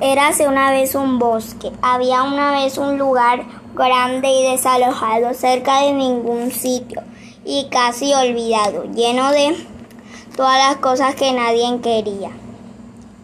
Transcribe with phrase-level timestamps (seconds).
[0.00, 1.70] Érase una vez un bosque.
[1.82, 7.02] Había una vez un lugar grande y desalojado cerca de ningún sitio
[7.44, 9.56] y casi olvidado, lleno de
[10.36, 12.30] todas las cosas que nadie quería.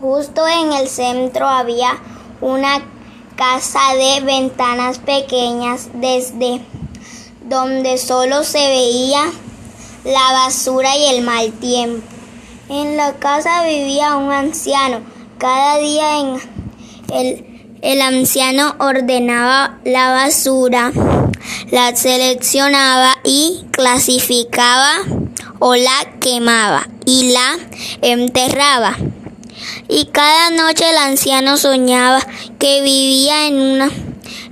[0.00, 1.96] Justo en el centro había
[2.40, 2.82] una
[3.36, 6.60] casa de ventanas pequeñas desde
[7.48, 9.30] donde solo se veía
[10.04, 12.06] la basura y el mal tiempo.
[12.68, 15.00] En la casa vivía un anciano.
[15.38, 16.63] Cada día en
[17.12, 17.44] el,
[17.82, 20.92] el anciano ordenaba la basura,
[21.70, 24.92] la seleccionaba y clasificaba
[25.58, 27.58] o la quemaba y la
[28.00, 28.96] enterraba.
[29.88, 32.20] Y cada noche el anciano soñaba
[32.58, 33.90] que vivía en una,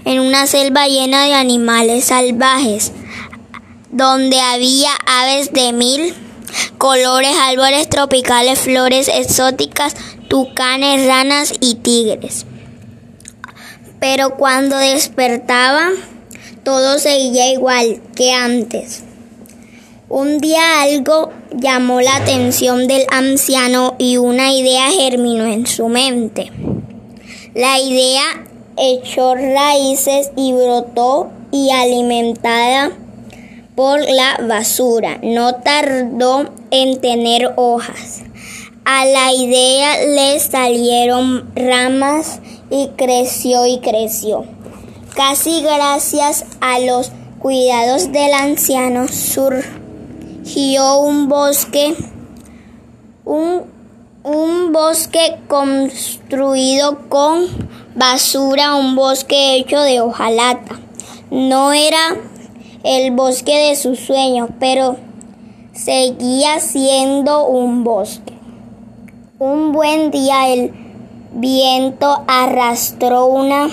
[0.04, 2.92] en una selva llena de animales salvajes,
[3.90, 6.14] donde había aves de mil
[6.82, 9.94] colores, árboles tropicales, flores exóticas,
[10.26, 12.44] tucanes, ranas y tigres.
[14.00, 15.90] Pero cuando despertaba,
[16.64, 19.04] todo seguía igual que antes.
[20.08, 26.50] Un día algo llamó la atención del anciano y una idea germinó en su mente.
[27.54, 28.24] La idea
[28.76, 32.90] echó raíces y brotó y alimentada
[33.74, 35.18] por la basura.
[35.22, 38.22] No tardó en tener hojas.
[38.84, 44.44] A la idea le salieron ramas y creció y creció.
[45.14, 51.94] Casi gracias a los cuidados del anciano surgió un bosque,
[53.24, 53.62] un,
[54.22, 57.46] un bosque construido con
[57.94, 60.80] basura, un bosque hecho de hojalata.
[61.30, 62.16] No era
[62.84, 64.96] el bosque de sus sueños, pero
[65.72, 68.32] seguía siendo un bosque.
[69.38, 70.72] Un buen día el
[71.34, 73.68] viento arrastró una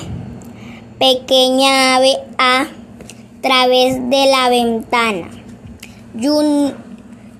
[0.99, 2.67] pequeña ave a
[3.41, 5.29] través de la ventana.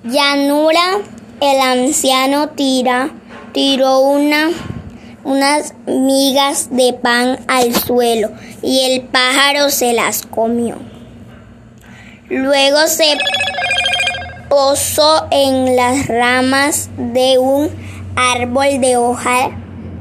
[0.04, 0.98] Llanura,
[1.40, 3.10] el anciano tira,
[3.52, 4.50] tiró una,
[5.24, 8.30] unas migas de pan al suelo
[8.62, 10.89] y el pájaro se las comió.
[12.30, 13.18] Luego se
[14.48, 17.68] posó en las ramas de un
[18.14, 19.50] árbol de hoja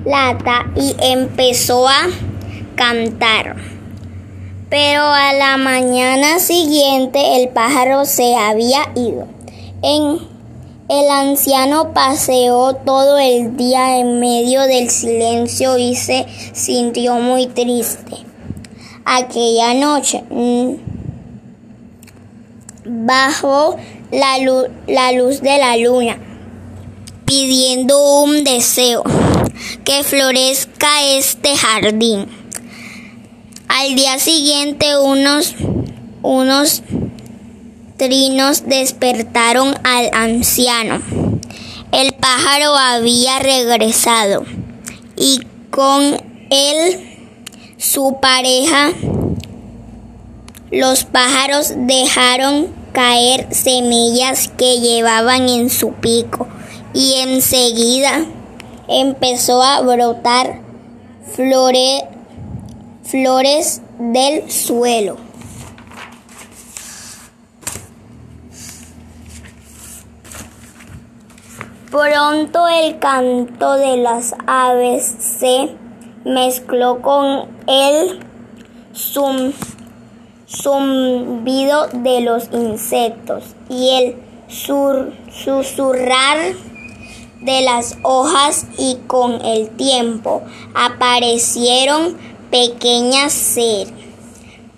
[0.05, 2.07] lata y empezó a
[2.75, 3.55] cantar.
[4.69, 9.27] Pero a la mañana siguiente el pájaro se había ido.
[9.81, 10.19] En
[10.87, 18.17] el anciano paseó todo el día en medio del silencio y se sintió muy triste.
[19.03, 20.23] Aquella noche
[23.09, 23.75] bajo
[24.11, 26.19] la luz, la luz de la luna,
[27.25, 29.01] pidiendo un deseo,
[29.83, 32.27] que florezca este jardín.
[33.67, 35.55] Al día siguiente unos,
[36.21, 36.83] unos
[37.97, 41.01] trinos despertaron al anciano.
[41.91, 44.45] El pájaro había regresado
[45.17, 45.39] y
[45.71, 46.21] con
[46.51, 47.17] él
[47.79, 48.91] su pareja.
[50.69, 56.49] Los pájaros dejaron caer semillas que llevaban en su pico
[56.93, 58.25] y enseguida
[58.89, 60.59] empezó a brotar
[61.33, 62.09] flore,
[63.03, 65.15] flores del suelo.
[71.89, 75.73] Pronto el canto de las aves se
[76.25, 78.19] mezcló con el
[78.91, 79.53] zum
[80.49, 84.15] zumbido de los insectos y el
[84.47, 86.55] sur, susurrar
[87.41, 90.41] de las hojas y con el tiempo
[90.73, 92.17] aparecieron
[92.49, 93.93] pequeñas seres,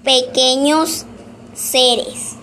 [0.03, 1.05] pequeños
[1.53, 2.35] seres,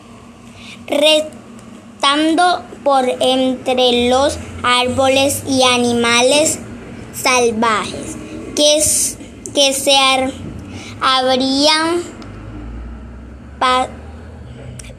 [0.87, 6.59] retando por entre los árboles y animales
[7.13, 8.17] salvajes
[8.57, 8.83] que,
[9.55, 9.97] que se
[13.61, 14.09] abrían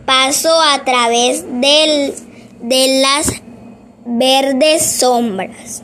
[0.09, 3.31] paso a través de las
[4.07, 5.83] verdes sombras.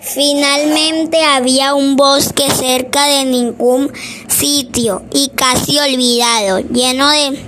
[0.00, 3.90] Finalmente había un bosque cerca de ningún
[4.28, 7.38] sitio y casi olvidado, lleno de,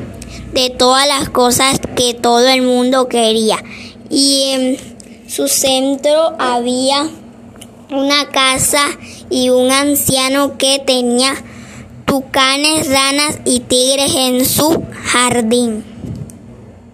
[0.55, 3.63] de todas las cosas que todo el mundo quería.
[4.09, 4.79] Y en
[5.29, 7.11] su centro había
[7.91, 8.87] una casa
[9.29, 11.35] y un anciano que tenía
[12.07, 15.96] tucanes, ranas y tigres en su jardín.